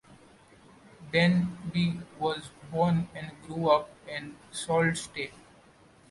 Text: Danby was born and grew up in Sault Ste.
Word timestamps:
Danby 1.11 1.99
was 2.17 2.49
born 2.71 3.07
and 3.13 3.33
grew 3.45 3.69
up 3.69 3.91
in 4.07 4.35
Sault 4.51 4.97
Ste. 4.97 5.29